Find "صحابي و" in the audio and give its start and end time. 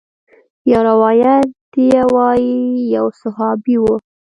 3.21-3.85